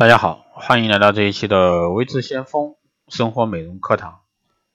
[0.00, 2.74] 大家好，欢迎来到这一期的微智先锋
[3.08, 4.20] 生活美容课堂。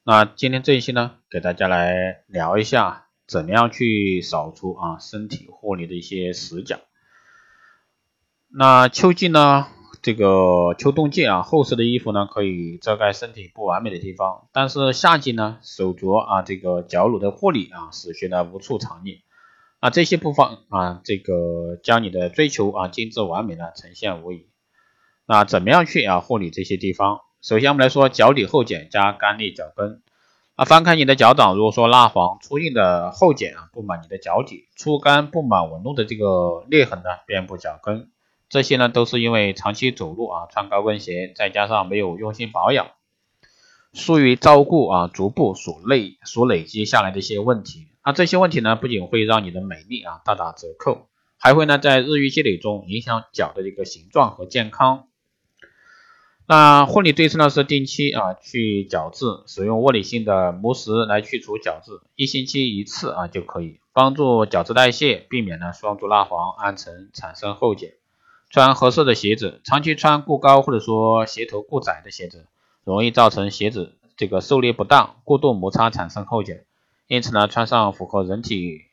[0.04, 6.78] 那今天这一期呢，给大家来聊一下怎么样去扫除啊身体护理的一些死角。
[8.50, 9.66] 那秋季呢，
[10.04, 19.22] 这个秋冬季啊，厚实的衣服呢可以遮盖身体不完美的地方，但是夏季呢，手镯啊这个脚乳的护理啊，使学呢无处藏匿。
[19.80, 24.46] 啊这些部分啊，这个将你的追求啊精致完美呢呈现无疑。
[25.28, 27.20] 那怎么样去啊护理这些地方？
[27.42, 30.02] 首先我们来说脚底后茧加干裂脚跟。
[30.56, 38.10] 啊，翻开你的脚掌，如果说蜡黄粗硬的后茧啊布满你的脚底，粗干布满纹路的这个裂痕呢遍布脚跟，
[38.48, 42.88] 这些呢都是因为长期走路啊穿高跟鞋，再加上没有用心保养，
[43.92, 47.90] 疏于照顾啊足部所累所累积下来的一些问题。
[48.06, 55.08] 那这些问题呢不仅会让你的美丽啊大打折扣，还会呢在日益积累中影响脚的一个形状和健康。
[56.48, 67.94] 那护理对策呢是定期啊去角质，使用物理性的磨石来去除角质，一星期一次啊就可以帮助角质代谢，避免呢双足蜡黄暗沉产生后茧。
[68.52, 72.46] 穿合适的鞋子，长期穿过高或者说鞋头过窄的鞋子，
[72.84, 76.64] 容易造成鞋子这个受力不当，过度摩擦产生后茧。
[77.08, 78.86] 因此呢，穿上符合人体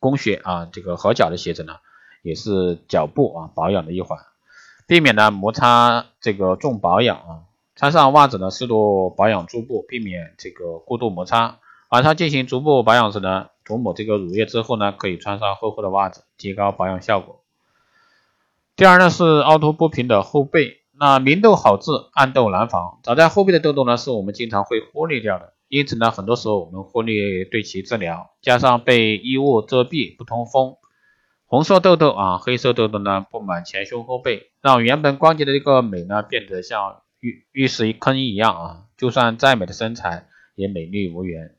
[0.00, 1.76] 工学啊这个合脚的鞋子呢，
[2.22, 4.18] 也是脚部啊保养的一环。
[4.88, 7.44] 避免呢摩擦这个重保养啊，
[7.76, 11.58] 穿上袜子呢适度保养足部，避免这个过度摩擦。
[11.90, 17.42] 晚上进行足部保养时呢，涂抹这个乳液之后呢，可以穿上厚厚的袜子，提高保养效果。
[18.76, 22.98] 第二呢是凹凸不平的后背，那明痘好治，暗痘难防。
[23.02, 30.76] 长在后背的痘痘呢，是我们经常会忽略掉的，因此呢，很多时候我们忽略对其治疗，加上被衣物遮蔽不通风。
[31.50, 38.82] 红色痘痘啊，黑色痘痘呢布满前胸后背，让原本光洁的一个美呢变得像浴浴室一坑一样啊！
[38.98, 41.56] 就算再美的身材也美丽无缘。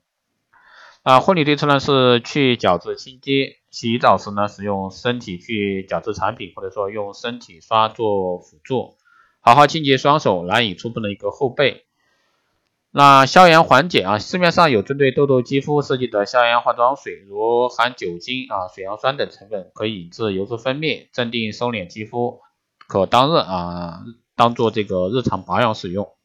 [1.01, 8.95] 啊，护理对策呢是去角质清洁，洗澡时呢使用身体去角质产品，或者说用身体刷做辅助，
[9.39, 11.87] 好好清洁双手难以触碰的一个后背。
[12.91, 22.41] 那消炎缓解啊，市面上有针对痘痘肌肤设计的消炎化妆水，如含酒精啊、水杨酸等成分，可以抑制油脂分泌，镇定收敛肌肤，
[22.87, 23.99] 可当日啊
[24.35, 26.15] 当做这个日常保养使用。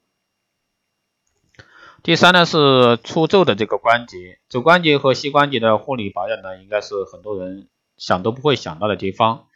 [2.02, 9.48] 第三呢是出皱的这个关节，肘关节和膝关节的护理保养呢，应该是很多人想都不会想到的地方。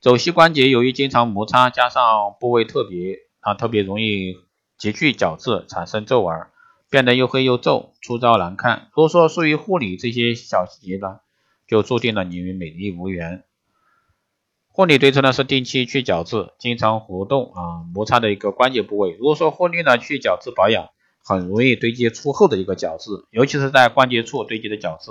[0.00, 4.34] 肘膝关节由于经常摩擦，加上部位特别啊，特别容易
[4.76, 6.48] 积聚角质，产生皱纹。
[6.96, 8.88] 变得又黑又皱，粗糙难看。
[8.94, 11.20] 如果说疏于护理这些小细节呢，
[11.68, 13.44] 就注定了你与美丽无缘。
[14.68, 19.12] 护理对策呢是定期去角质，经常活动啊摩擦的一个关节部位。
[19.12, 20.88] 如果说护理呢去角质保养，
[21.22, 25.10] 很容易堆积粗厚的一个角质，尤其是在关节处堆积的角质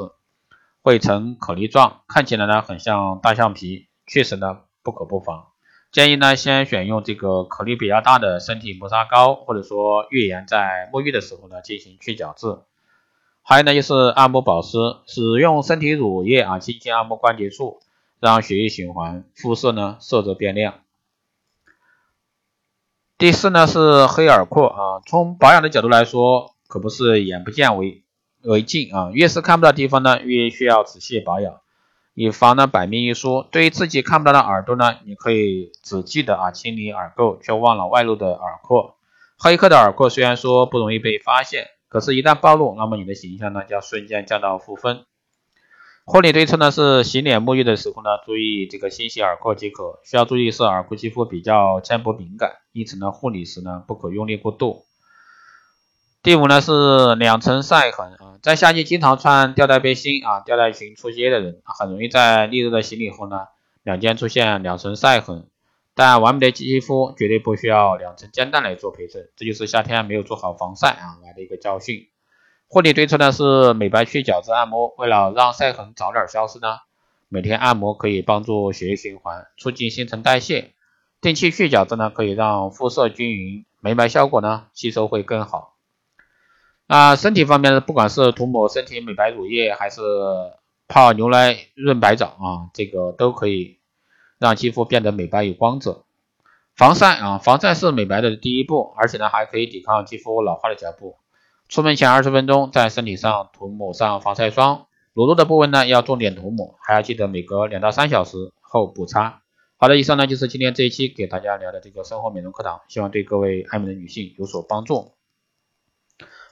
[0.81, 5.50] 会呈颗粒状，看起来呢很像大象皮，确实呢不可不防。
[5.95, 12.57] 建议呢，先选用这个颗粒比较大的身体磨砂膏，或者说浴盐，在沐浴的时候呢进行去角质。
[13.44, 17.79] 还有呢，就是按摩保湿，使用身体乳液啊，轻轻按摩关节处，
[18.19, 20.81] 让血液循环，肤色呢色泽变亮。
[23.17, 28.03] 第四呢是黑耳廓啊，从保养的角度来说，可不是眼不见为
[28.41, 31.61] 为净啊，越是看不到地方呢，越需要仔细保养。
[32.16, 38.96] 以防呢百密一疏，对于自己看不到的耳朵呢，你可以只记得啊清理耳垢，却忘了外露的耳廓。
[39.38, 45.03] 黑客的耳廓虽然说不容易被发现，可是，一旦暴露，那么你的形象呢将瞬间降到负分。
[46.06, 50.00] 护理对策呢是洗脸沐浴的时候呢，注意这个清洗耳廓即可。
[50.06, 54.86] 需要注意是耳廓肌肤比较纤薄敏感，因此呢护理时呢不可用力过度。
[56.25, 63.41] 第五呢是两层晒痕啊，在夏季经常穿吊带背心啊、吊带裙出街的人，很容易在烈日的洗礼后呢，
[63.84, 65.46] 两肩出现两层晒痕。
[65.94, 72.08] 但完美的肌肤绝对不需要两层肩带来做陪衬，这就是夏天没有做好防晒啊来的一个教训。
[72.67, 76.79] 护理对策呢是美白去角质按摩，为了让晒痕早点消失呢，
[77.29, 80.72] 每天按摩可以帮助血液循环，促进新陈代谢。
[81.22, 85.74] 定期去角质呢，可以让肤色均匀，美白效果呢吸收会更好。
[86.87, 90.02] 啊，身体方面呢，不管是涂抹身体美白乳液，还是
[90.87, 93.79] 泡牛奶润白澡啊，这个都可以
[94.37, 96.05] 让肌肤变得美白有光泽。
[96.76, 101.16] 防晒啊，防晒是美白的第一步，而且呢，还可以抵抗肌肤老化的脚步。
[101.67, 109.41] 出门前二十分钟，在身体上涂抹上防晒霜，裸露的部位呢要重点涂抹，还要记得每隔两到三小时后补擦。
[109.78, 109.85] 好。
[109.85, 115.14] 好的，以上呢就是今天这一期给大家聊的这个生活美容课堂，希望对各位爱美的女性有所帮助。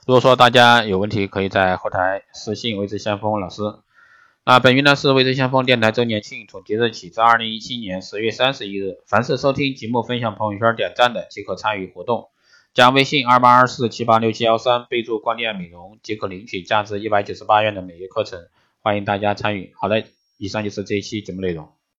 [0.06, 3.62] 如果说大家有问题，可以在后台私信未知先锋老师。
[4.44, 12.28] 那本月呢是未知先锋电台周年庆，从即日起至二零一七年十月三十一日，凡是收听节目、分享朋友圈、点赞的即可参与活动。
[12.74, 18.38] 加微信二八二四七八六七幺三，备注光电美容即可领取价值一百九十八元的每月课程，
[18.82, 19.72] 欢迎大家参与。
[19.80, 20.04] 好的，
[20.36, 21.72] 以上就是这一期节目内容。